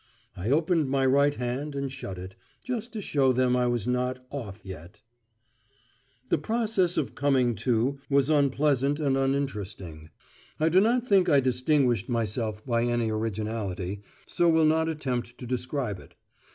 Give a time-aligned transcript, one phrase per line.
[0.35, 4.25] I opened my right hand and shut it, just to show them I was not
[4.31, 5.03] "off" yet...
[6.29, 10.09] The process of "coming to" was unpleasant and uninteresting.
[10.59, 15.45] I do not think I distinguished myself by any originality, so will not attempt to
[15.45, 16.15] describe it.